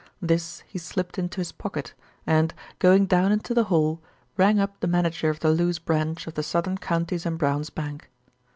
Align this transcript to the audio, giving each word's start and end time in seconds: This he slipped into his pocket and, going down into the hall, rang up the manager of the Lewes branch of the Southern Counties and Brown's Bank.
This 0.19 0.63
he 0.65 0.79
slipped 0.79 1.19
into 1.19 1.39
his 1.41 1.51
pocket 1.51 1.93
and, 2.25 2.55
going 2.79 3.05
down 3.05 3.31
into 3.31 3.53
the 3.53 3.65
hall, 3.65 4.01
rang 4.35 4.59
up 4.59 4.79
the 4.79 4.87
manager 4.87 5.29
of 5.29 5.41
the 5.41 5.51
Lewes 5.51 5.77
branch 5.77 6.25
of 6.25 6.33
the 6.33 6.41
Southern 6.41 6.79
Counties 6.79 7.23
and 7.23 7.37
Brown's 7.37 7.69
Bank. 7.69 8.09